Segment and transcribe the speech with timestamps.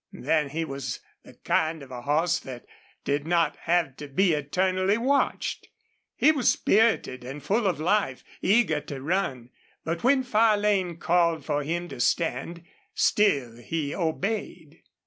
[0.13, 2.65] Then he was the kind of a horse that
[3.03, 5.67] did not have to be eternally watched.
[6.15, 9.51] He was spirited and full of life, eager to run,
[9.83, 12.63] but when Farlane called for him to stand
[12.95, 14.81] still he obeyed.